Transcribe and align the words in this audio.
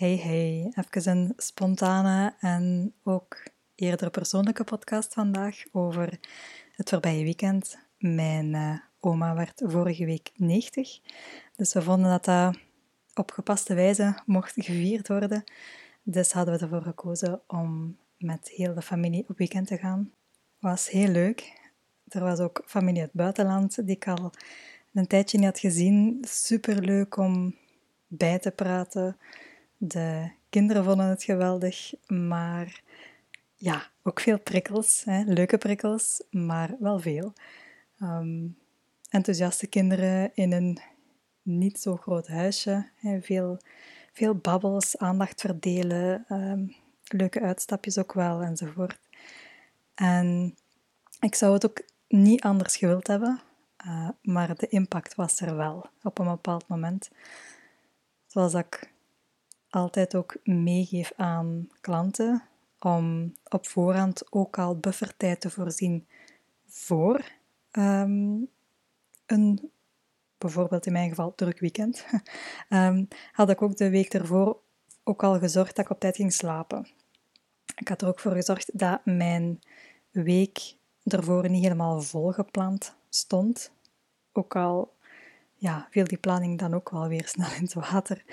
Hey 0.00 0.16
hey, 0.16 0.72
even 0.74 1.10
een 1.10 1.32
spontane 1.36 2.34
en 2.40 2.94
ook 3.02 3.42
eerder 3.74 4.10
persoonlijke 4.10 4.64
podcast 4.64 5.12
vandaag 5.12 5.62
over 5.72 6.18
het 6.72 6.88
voorbije 6.88 7.24
weekend. 7.24 7.78
Mijn 7.98 8.54
uh, 8.54 8.78
oma 9.00 9.34
werd 9.34 9.62
vorige 9.64 10.04
week 10.04 10.30
90, 10.36 11.00
dus 11.56 11.72
we 11.72 11.82
vonden 11.82 12.10
dat 12.10 12.24
dat 12.24 12.58
op 13.14 13.30
gepaste 13.30 13.74
wijze 13.74 14.18
mocht 14.26 14.52
gevierd 14.54 15.08
worden. 15.08 15.44
Dus 16.02 16.32
hadden 16.32 16.54
we 16.54 16.60
ervoor 16.60 16.82
gekozen 16.82 17.40
om 17.46 17.96
met 18.18 18.48
heel 18.48 18.74
de 18.74 18.82
familie 18.82 19.24
op 19.28 19.38
weekend 19.38 19.66
te 19.66 19.78
gaan. 19.78 20.12
Was 20.58 20.90
heel 20.90 21.08
leuk. 21.08 21.70
Er 22.08 22.20
was 22.20 22.38
ook 22.38 22.62
familie 22.66 23.00
uit 23.00 23.10
het 23.12 23.20
buitenland 23.20 23.86
die 23.86 23.96
ik 23.96 24.08
al 24.08 24.30
een 24.92 25.06
tijdje 25.06 25.38
niet 25.38 25.46
had 25.46 25.58
gezien. 25.58 26.24
Super 26.28 26.82
leuk 26.82 27.16
om 27.16 27.56
bij 28.06 28.38
te 28.38 28.50
praten 28.50 29.16
de 29.82 30.30
kinderen 30.48 30.84
vonden 30.84 31.06
het 31.06 31.22
geweldig, 31.22 31.92
maar 32.06 32.82
ja, 33.56 33.90
ook 34.02 34.20
veel 34.20 34.38
prikkels, 34.38 35.02
hè? 35.04 35.22
leuke 35.22 35.58
prikkels, 35.58 36.22
maar 36.30 36.76
wel 36.78 36.98
veel. 36.98 37.32
Um, 38.02 38.58
enthousiaste 39.08 39.66
kinderen 39.66 40.30
in 40.34 40.52
een 40.52 40.78
niet 41.42 41.78
zo 41.78 41.96
groot 41.96 42.26
huisje, 42.28 42.88
hè? 42.94 43.22
Veel, 43.22 43.58
veel 44.12 44.34
babbels, 44.34 44.98
aandacht 44.98 45.40
verdelen, 45.40 46.24
um, 46.28 46.74
leuke 47.04 47.40
uitstapjes 47.40 47.98
ook 47.98 48.12
wel 48.12 48.42
enzovoort. 48.42 48.98
En 49.94 50.56
ik 51.20 51.34
zou 51.34 51.52
het 51.52 51.66
ook 51.66 51.82
niet 52.08 52.42
anders 52.42 52.76
gewild 52.76 53.06
hebben, 53.06 53.40
uh, 53.86 54.08
maar 54.22 54.56
de 54.56 54.68
impact 54.68 55.14
was 55.14 55.40
er 55.40 55.56
wel 55.56 55.86
op 56.02 56.18
een 56.18 56.26
bepaald 56.26 56.68
moment. 56.68 57.10
Zoals 58.26 58.54
ik 58.54 58.89
altijd 59.70 60.14
ook 60.14 60.36
meegeef 60.44 61.12
aan 61.16 61.68
klanten 61.80 62.42
om 62.78 63.34
op 63.48 63.66
voorhand 63.66 64.32
ook 64.32 64.58
al 64.58 64.78
buffertijd 64.78 65.40
te 65.40 65.50
voorzien 65.50 66.06
voor 66.66 67.24
ehm, 67.70 68.36
een, 69.26 69.70
bijvoorbeeld 70.38 70.86
in 70.86 70.92
mijn 70.92 71.08
geval, 71.08 71.34
druk 71.34 71.58
weekend, 71.58 72.06
um, 72.68 73.08
had 73.32 73.50
ik 73.50 73.62
ook 73.62 73.76
de 73.76 73.90
week 73.90 74.14
ervoor 74.14 74.60
ook 75.04 75.22
al 75.22 75.38
gezorgd 75.38 75.76
dat 75.76 75.84
ik 75.84 75.90
op 75.90 76.00
tijd 76.00 76.16
ging 76.16 76.32
slapen. 76.32 76.88
Ik 77.76 77.88
had 77.88 78.02
er 78.02 78.08
ook 78.08 78.20
voor 78.20 78.32
gezorgd 78.32 78.78
dat 78.78 79.00
mijn 79.04 79.60
week 80.10 80.76
ervoor 81.04 81.50
niet 81.50 81.62
helemaal 81.62 82.00
volgepland 82.00 82.94
stond. 83.08 83.72
Ook 84.32 84.56
al 84.56 84.92
ja, 85.60 85.86
viel 85.90 86.04
die 86.04 86.18
planning 86.18 86.58
dan 86.58 86.74
ook 86.74 86.90
wel 86.90 87.08
weer 87.08 87.28
snel 87.34 87.50
in 87.56 87.62
het 87.62 87.74
water. 87.74 88.24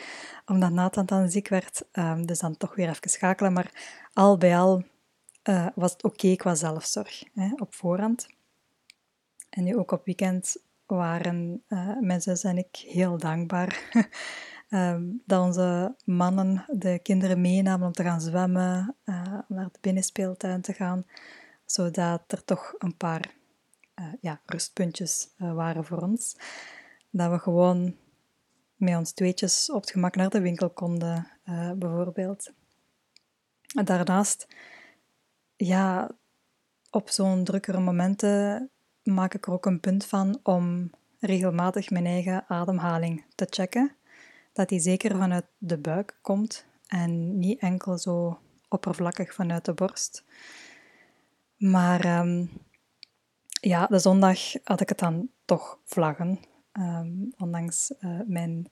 Omdat 0.46 0.72
Nathan 0.72 1.06
dan 1.06 1.30
ziek 1.30 1.48
werd, 1.48 1.86
um, 1.92 2.26
dus 2.26 2.40
dan 2.40 2.58
toch 2.58 2.76
weer 2.76 2.90
even 2.90 3.10
schakelen. 3.10 3.54
Maar 3.54 3.72
al 4.14 4.38
bij 4.38 4.58
al 4.58 4.84
uh, 5.44 5.68
was 5.76 5.92
het 5.92 6.04
oké 6.04 6.36
qua 6.36 6.56
zelfzorg 6.56 7.24
hè, 7.34 7.50
op 7.56 7.74
voorhand. 7.74 8.28
En 9.50 9.64
nu 9.64 9.78
ook 9.78 9.92
op 9.92 10.06
weekend 10.06 10.58
waren 10.86 11.64
uh, 11.70 12.00
mijn 12.00 12.22
zus 12.22 12.44
en 12.44 12.58
ik 12.58 12.76
heel 12.76 13.18
dankbaar 13.18 13.90
um, 14.70 15.22
dat 15.26 15.42
onze 15.42 15.96
mannen 16.06 16.66
de 16.68 17.00
kinderen 17.00 17.42
meenamen 17.42 17.88
om 17.88 17.94
te 17.94 18.04
gaan 18.04 18.22
zwemmen, 18.22 18.96
uh, 19.06 19.40
naar 19.48 19.70
de 19.72 19.78
binnenspeeltuin 19.82 20.62
te 20.62 20.74
gaan, 20.74 21.06
zodat 21.66 22.24
er 22.28 22.44
toch 22.44 22.76
een 22.78 22.98
paar 22.98 23.36
ja, 24.22 24.42
rustpuntjes 24.46 25.30
waren 25.38 25.86
voor 25.86 25.98
ons 25.98 26.36
dat 27.18 27.32
we 27.32 27.40
gewoon 27.40 27.96
met 28.76 28.98
ons 28.98 29.12
tweetjes 29.12 29.72
op 29.72 29.82
het 29.82 29.92
gemak 29.92 30.16
naar 30.16 30.30
de 30.30 30.42
winkel 30.42 30.70
konden, 30.70 31.28
uh, 31.46 31.72
bijvoorbeeld. 31.72 32.52
Daarnaast, 33.84 34.48
ja, 35.56 36.12
op 36.92 37.10
zo'n 37.10 37.44
drukkere 37.44 37.80
momenten 37.80 38.70
maak 39.04 39.34
ik 39.34 39.48
er 39.48 39.54
ook 39.54 39.66
een 39.66 39.80
punt 39.80 40.06
van 40.06 40.40
om 40.44 40.90
regelmatig 41.20 41.90
mijn 41.90 42.06
eigen 42.06 42.46
ademhaling 42.48 43.26
te 43.36 43.48
checken. 43.50 43.96
Dat 44.54 44.70
die 44.70 44.80
zeker 44.80 45.18
vanuit 45.18 45.46
de 45.58 45.78
buik 45.78 46.18
komt 46.22 46.66
en 46.88 47.40
niet 47.40 47.60
enkel 47.60 47.98
zo 47.98 48.40
oppervlakkig 48.70 49.34
vanuit 49.34 49.66
de 49.66 49.74
borst. 49.74 50.24
Maar 51.58 52.20
um, 52.20 52.50
ja, 53.62 53.88
de 53.88 54.00
zondag 54.00 54.40
had 54.64 54.82
ik 54.82 54.90
het 54.90 55.00
dan 55.00 55.30
toch 55.46 55.80
vlaggen. 55.84 56.40
Um, 56.80 57.34
ondanks 57.38 57.94
uh, 58.00 58.20
mijn, 58.26 58.68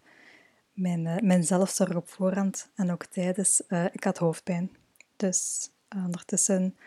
mijn, 0.74 1.06
uh, 1.06 1.18
mijn 1.18 1.44
zelfzorg 1.44 1.96
op 1.96 2.10
voorhand 2.10 2.70
en 2.76 2.92
ook 2.92 3.06
tijdens, 3.06 3.62
uh, 3.70 3.86
ik 3.92 4.04
had 4.04 4.18
hoofdpijn. 4.18 4.72
Dus 5.16 5.70
ondertussen, 5.96 6.78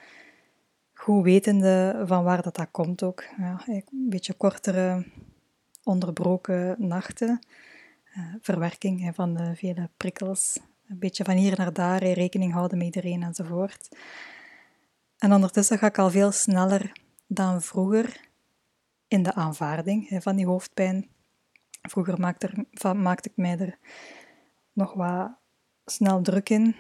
goed 0.95 1.25
wetende 1.25 2.03
van 2.07 2.25
waar 2.25 2.43
dat, 2.43 2.57
dat 2.57 2.69
komt 2.71 3.03
ook. 3.03 3.25
Ja, 3.39 3.63
een 3.67 3.85
beetje 3.91 4.35
kortere, 4.35 5.07
onderbroken 5.85 6.77
nachten. 6.79 7.47
verwerking 8.41 9.01
hè, 9.01 9.13
van 9.13 9.35
de 9.35 9.57
vele 9.57 9.91
prikkels. 9.97 10.59
Een 10.89 10.99
beetje 10.99 11.25
van 11.25 11.37
hier 11.37 11.57
naar 11.57 11.73
daar, 11.73 12.03
rekening 12.03 12.53
houden 12.53 12.79
met 12.79 12.87
iedereen 12.87 13.23
enzovoort. 13.23 13.89
En 15.19 15.33
ondertussen 15.33 15.79
ga 15.79 15.87
ik 15.87 15.99
al 15.99 16.11
veel 16.11 16.33
sneller 16.33 16.93
dan 17.27 17.63
vroeger 17.63 18.28
in 19.09 19.23
de 19.23 19.35
aanvaarding 19.35 20.17
van 20.23 20.37
die 20.37 20.47
hoofdpijn. 20.47 21.09
Vroeger 21.83 22.21
maakte, 22.21 22.67
er, 22.73 22.97
maakte 22.97 23.29
ik 23.29 23.37
mij 23.37 23.59
er 23.59 23.79
nog 24.73 24.93
wat 24.95 25.31
snel 25.85 26.23
druk 26.23 26.49
in, 26.49 26.77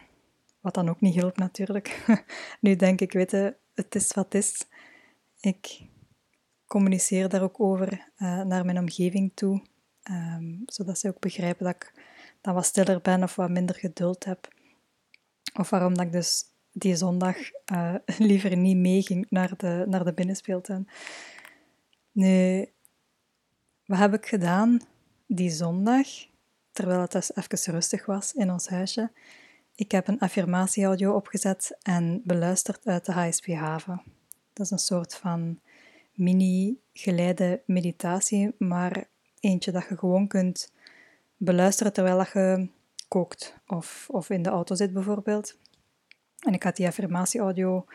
wat 0.60 0.74
dan 0.74 0.88
ook 0.88 1.00
niet 1.00 1.14
hielp 1.14 1.36
natuurlijk. 1.36 2.04
nu 2.60 2.76
denk 2.76 3.00
ik, 3.00 3.12
weet 3.12 3.32
het 3.74 3.94
is 3.94 4.12
wat 4.12 4.34
is. 4.34 4.66
Ik 5.40 5.86
communiceer 6.66 7.28
daar 7.28 7.42
ook 7.42 7.60
over 7.60 8.10
uh, 8.18 8.42
naar 8.42 8.64
mijn 8.64 8.78
omgeving 8.78 9.32
toe, 9.34 9.62
um, 10.10 10.62
zodat 10.66 10.98
ze 10.98 11.08
ook 11.08 11.20
begrijpen 11.20 11.64
dat 11.64 11.74
ik 11.74 11.92
dan 12.40 12.54
wat 12.54 12.64
stiller 12.64 13.00
ben 13.00 13.22
of 13.22 13.34
wat 13.36 13.50
minder 13.50 13.76
geduld 13.76 14.24
heb. 14.24 14.48
Of 15.58 15.70
waarom 15.70 15.94
dat 15.94 16.06
ik 16.06 16.12
dus 16.12 16.44
die 16.72 16.96
zondag 16.96 17.36
uh, 17.72 17.94
liever 18.18 18.56
niet 18.56 18.76
meeging 18.76 19.26
naar 19.30 19.56
de, 19.56 19.84
naar 19.88 20.04
de 20.04 20.12
binnenspeeltuin. 20.12 20.88
Nu, 22.18 22.66
wat 23.86 23.98
heb 23.98 24.14
ik 24.14 24.26
gedaan 24.26 24.80
die 25.26 25.50
zondag, 25.50 26.06
terwijl 26.72 27.00
het 27.00 27.12
dus 27.12 27.36
even 27.36 27.72
rustig 27.72 28.06
was 28.06 28.34
in 28.34 28.50
ons 28.50 28.68
huisje? 28.68 29.10
Ik 29.74 29.90
heb 29.90 30.08
een 30.08 30.18
affirmatieaudio 30.18 31.14
opgezet 31.14 31.78
en 31.82 32.20
beluisterd 32.24 32.86
uit 32.86 33.04
de 33.04 33.12
HSP 33.12 33.46
Haven. 33.46 34.02
Dat 34.52 34.66
is 34.66 34.70
een 34.70 34.78
soort 34.78 35.14
van 35.14 35.60
mini-geleide 36.12 37.62
meditatie, 37.66 38.54
maar 38.58 39.04
eentje 39.40 39.72
dat 39.72 39.86
je 39.88 39.96
gewoon 39.96 40.26
kunt 40.26 40.72
beluisteren 41.36 41.92
terwijl 41.92 42.24
je 42.32 42.68
kookt 43.08 43.54
of, 43.66 44.06
of 44.10 44.30
in 44.30 44.42
de 44.42 44.50
auto 44.50 44.74
zit 44.74 44.92
bijvoorbeeld. 44.92 45.56
En 46.38 46.52
ik 46.52 46.62
had 46.62 46.76
die 46.76 46.86
affirmatieaudio 46.86 47.86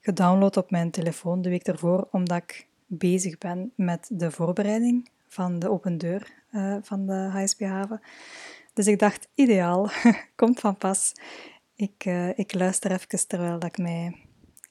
gedownload 0.00 0.56
op 0.56 0.70
mijn 0.70 0.90
telefoon 0.90 1.42
de 1.42 1.48
week 1.48 1.66
ervoor, 1.66 2.08
omdat 2.10 2.42
ik 2.42 2.70
bezig 2.98 3.38
ben 3.38 3.72
met 3.76 4.08
de 4.12 4.30
voorbereiding 4.30 5.10
van 5.28 5.58
de 5.58 5.70
open 5.70 5.98
deur 5.98 6.32
uh, 6.50 6.76
van 6.82 7.06
de 7.06 7.12
HSP 7.12 7.60
Haven. 7.60 8.00
Dus 8.72 8.86
ik 8.86 8.98
dacht, 8.98 9.28
ideaal, 9.34 9.90
komt 10.36 10.60
van 10.60 10.76
pas. 10.76 11.12
Ik, 11.74 12.04
uh, 12.04 12.38
ik 12.38 12.54
luister 12.54 12.92
even 12.92 13.28
terwijl 13.28 13.58
dat 13.58 13.68
ik 13.68 13.78
mij 13.78 14.16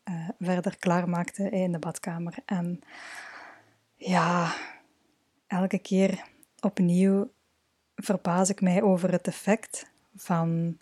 uh, 0.10 0.30
verder 0.40 0.78
klaarmaakte 0.78 1.50
in 1.50 1.72
de 1.72 1.80
badkamer. 1.80 2.36
En 2.46 2.80
ja, 3.96 4.56
elke 5.48 5.80
keer 5.80 6.24
opnieuw 6.60 7.32
verbaas 7.96 8.50
ik 8.50 8.62
mij 8.62 8.82
over 8.82 9.12
het 9.12 9.28
effect 9.28 9.92
van 10.16 10.78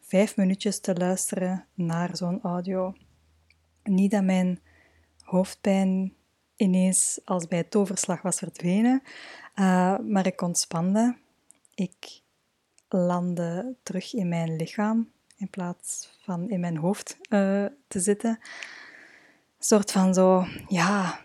vijf 0.00 0.36
minuutjes 0.36 0.80
te 0.80 0.94
luisteren 0.94 1.64
naar 1.74 2.16
zo'n 2.16 2.42
audio. 2.42 2.94
Niet 3.82 4.10
dat 4.10 4.24
mijn 4.24 4.60
hoofdpijn 5.22 6.16
ineens 6.58 7.20
als 7.24 7.46
bij 7.46 7.64
toverslag 7.64 8.22
was 8.22 8.38
verdwenen. 8.38 9.02
Uh, 9.54 9.98
maar 9.98 10.26
ik 10.26 10.42
ontspande. 10.42 11.16
Ik 11.74 12.20
landde 12.88 13.76
terug 13.82 14.14
in 14.14 14.28
mijn 14.28 14.56
lichaam 14.56 15.10
in 15.36 15.50
plaats 15.50 16.18
van 16.22 16.50
in 16.50 16.60
mijn 16.60 16.76
hoofd 16.76 17.18
uh, 17.30 17.64
te 17.88 18.00
zitten. 18.00 18.30
Een 18.30 19.64
soort 19.64 19.92
van 19.92 20.14
zo, 20.14 20.46
ja, 20.68 21.20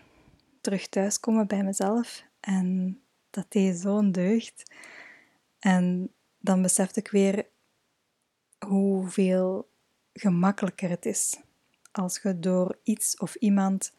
terug 0.60 0.88
thuiskomen 0.88 1.46
bij 1.46 1.62
mezelf. 1.62 2.24
En 2.40 3.00
dat 3.30 3.46
deed 3.48 3.76
zo'n 3.76 4.12
deugd. 4.12 4.72
En 5.58 6.12
dan 6.38 6.62
besefte 6.62 7.00
ik 7.00 7.08
weer 7.08 7.46
hoeveel 8.66 9.68
gemakkelijker 10.12 10.90
het 10.90 11.06
is 11.06 11.40
als 11.92 12.20
je 12.22 12.38
door 12.38 12.78
iets 12.82 13.16
of 13.16 13.34
iemand 13.34 13.92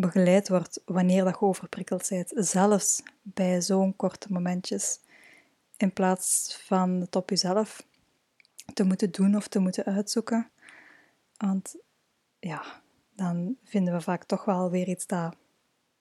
begeleid 0.00 0.48
wordt 0.48 0.80
wanneer 0.84 1.24
dat 1.24 1.38
je 1.38 1.46
overprikkeld 1.46 2.08
bent, 2.08 2.32
zelfs 2.34 3.02
bij 3.22 3.60
zo'n 3.60 3.96
korte 3.96 4.32
momentjes, 4.32 5.00
in 5.76 5.92
plaats 5.92 6.58
van 6.66 6.90
het 6.90 7.16
op 7.16 7.30
jezelf 7.30 7.86
te 8.74 8.84
moeten 8.84 9.10
doen 9.10 9.36
of 9.36 9.48
te 9.48 9.58
moeten 9.58 9.84
uitzoeken. 9.84 10.50
Want 11.36 11.76
ja, 12.38 12.82
dan 13.14 13.56
vinden 13.64 13.94
we 13.94 14.00
vaak 14.00 14.24
toch 14.24 14.44
wel 14.44 14.70
weer 14.70 14.88
iets 14.88 15.06
dat 15.06 15.36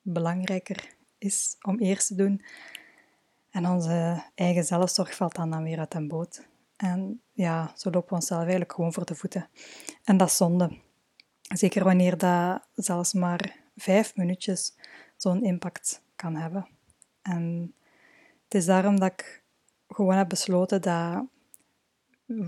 belangrijker 0.02 0.96
is 1.18 1.56
om 1.62 1.80
eerst 1.80 2.08
te 2.08 2.16
doen. 2.16 2.46
En 3.50 3.68
onze 3.68 4.24
eigen 4.36 4.64
zelfzorg 4.64 5.16
valt 5.16 5.36
dan, 5.36 5.50
dan 5.50 5.64
weer 5.64 5.80
uit 5.80 5.94
een 5.94 6.08
boot. 6.08 6.48
En 6.76 7.22
ja, 7.34 7.72
zo 7.76 7.90
lopen 7.90 8.10
we 8.10 8.16
onszelf 8.16 8.42
eigenlijk 8.42 8.74
gewoon 8.74 8.94
voor 8.94 9.06
de 9.06 9.16
voeten. 9.16 9.50
En 10.04 10.18
dat 10.18 10.28
is 10.28 10.38
zonde. 10.38 10.78
Zeker 11.42 11.84
wanneer 11.84 12.18
dat 12.18 12.68
zelfs 12.76 13.14
maar 13.14 13.66
vijf 13.78 14.16
minuutjes 14.16 14.76
zo'n 15.16 15.44
impact 15.44 16.02
kan 16.16 16.36
hebben. 16.36 16.68
En 17.22 17.74
het 18.44 18.54
is 18.54 18.66
daarom 18.66 19.00
dat 19.00 19.12
ik 19.12 19.44
gewoon 19.88 20.16
heb 20.16 20.30
besloten 20.30 20.82
dat 20.82 21.26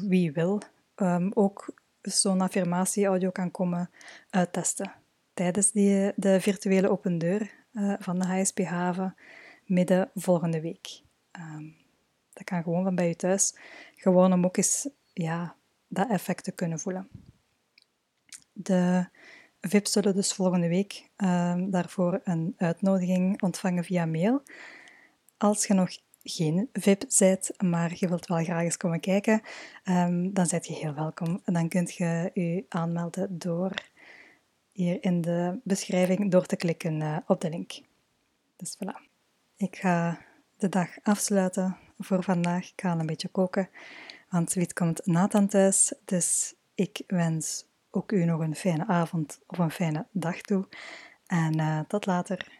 wie 0.09 0.31
wil 0.31 0.61
um, 0.95 1.31
ook 1.33 1.73
zo'n 2.01 2.41
affirmatie-audio 2.41 3.29
kan 3.29 3.51
komen 3.51 3.89
uittesten. 4.29 4.91
Tijdens 5.33 5.71
die, 5.71 6.11
de 6.15 6.41
virtuele 6.41 6.89
open 6.89 7.17
deur 7.17 7.51
uh, 7.73 7.93
van 7.99 8.19
de 8.19 8.25
HSP 8.25 8.59
Haven 8.59 9.15
midden 9.65 10.11
volgende 10.15 10.61
week. 10.61 11.01
Um, 11.39 11.77
dat 12.33 12.43
kan 12.43 12.63
gewoon 12.63 12.83
van 12.83 12.95
bij 12.95 13.07
je 13.07 13.15
thuis. 13.15 13.55
Gewoon 13.95 14.33
om 14.33 14.45
ook 14.45 14.57
eens 14.57 14.89
ja, 15.13 15.55
dat 15.87 16.09
effect 16.09 16.43
te 16.43 16.51
kunnen 16.51 16.79
voelen. 16.79 17.09
De 18.53 19.07
VIP's 19.61 19.91
zullen 19.91 20.15
dus 20.15 20.33
volgende 20.33 20.67
week 20.67 21.09
um, 21.17 21.71
daarvoor 21.71 22.21
een 22.23 22.53
uitnodiging 22.57 23.41
ontvangen 23.41 23.83
via 23.83 24.05
mail. 24.05 24.43
Als 25.37 25.67
je 25.67 25.73
nog 25.73 25.89
geen 26.23 26.69
VIP 26.73 27.03
bent, 27.17 27.51
maar 27.57 27.91
je 27.95 28.07
wilt 28.07 28.27
wel 28.27 28.43
graag 28.43 28.63
eens 28.63 28.77
komen 28.77 28.99
kijken, 28.99 29.41
um, 29.85 30.33
dan 30.33 30.45
zet 30.45 30.67
je 30.67 30.73
heel 30.73 30.93
welkom. 30.93 31.41
En 31.43 31.53
dan 31.53 31.69
kunt 31.69 31.93
je 31.93 32.31
je 32.33 32.65
aanmelden 32.69 33.37
door 33.37 33.71
hier 34.71 35.03
in 35.03 35.21
de 35.21 35.59
beschrijving 35.63 36.31
door 36.31 36.45
te 36.45 36.55
klikken 36.55 37.01
uh, 37.01 37.17
op 37.27 37.41
de 37.41 37.49
link. 37.49 37.81
Dus 38.55 38.77
voilà. 38.77 39.07
Ik 39.57 39.75
ga 39.75 40.21
de 40.57 40.69
dag 40.69 40.89
afsluiten 41.03 41.77
voor 41.97 42.23
vandaag. 42.23 42.71
Ik 42.71 42.81
ga 42.81 42.99
een 42.99 43.05
beetje 43.05 43.27
koken, 43.27 43.69
want 44.29 44.51
zoiets 44.51 44.73
komt 44.73 45.05
Nathan 45.05 45.47
thuis. 45.47 45.93
Dus 46.05 46.55
ik 46.75 47.01
wens 47.07 47.65
ook 47.91 48.11
u 48.11 48.25
nog 48.25 48.39
een 48.39 48.55
fijne 48.55 48.87
avond 48.87 49.39
of 49.47 49.57
een 49.57 49.71
fijne 49.71 50.07
dag 50.11 50.41
toe. 50.41 50.67
En 51.25 51.59
uh, 51.59 51.79
tot 51.79 52.05
later. 52.05 52.58